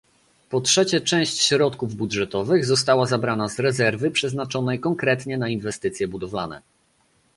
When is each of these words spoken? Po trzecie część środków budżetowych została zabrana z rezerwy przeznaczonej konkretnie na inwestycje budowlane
Po 0.49 0.61
trzecie 0.61 1.01
część 1.01 1.41
środków 1.43 1.95
budżetowych 1.95 2.65
została 2.65 3.05
zabrana 3.05 3.49
z 3.49 3.59
rezerwy 3.59 4.11
przeznaczonej 4.11 4.79
konkretnie 4.79 5.37
na 5.37 5.49
inwestycje 5.49 6.07
budowlane 6.07 6.61